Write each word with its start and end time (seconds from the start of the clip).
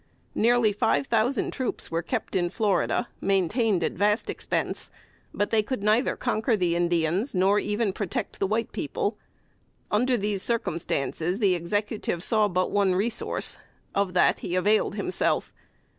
Nearly 0.33 0.73
five 0.73 1.05
thousand 1.05 1.51
troops 1.53 1.91
were 1.91 2.01
kept 2.01 2.35
in 2.35 2.49
Florida, 2.49 3.07
maintained 3.21 3.83
at 3.83 3.91
vast 3.91 4.31
expense; 4.31 4.89
but 5.31 5.51
they 5.51 5.61
could 5.61 5.83
neither 5.83 6.15
conquer 6.15 6.57
the 6.57 6.75
Indians, 6.75 7.35
nor 7.35 7.59
even 7.59 7.93
protect 7.93 8.39
the 8.39 8.47
white 8.47 8.71
people. 8.71 9.19
Under 9.91 10.17
these 10.17 10.41
circumstances, 10.41 11.37
the 11.37 11.53
Executive 11.53 12.23
saw 12.23 12.47
but 12.47 12.71
one 12.71 12.95
resource; 12.95 13.59
of 13.93 14.15
that 14.15 14.39
he 14.39 14.55
availed 14.55 14.95
himself. 14.95 15.53